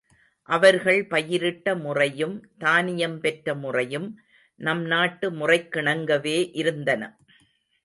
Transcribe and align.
அவர்கள் 0.49 1.01
பயிரிட்ட 1.07 1.75
முறையும் 1.75 2.33
தானியம் 2.57 3.19
பெற்ற 3.19 3.55
முறையும் 3.55 4.09
நம் 4.59 4.83
நாட்டு 4.85 5.29
முறைக்கிணங்கவே 5.31 6.37
இருந்தன. 6.53 7.01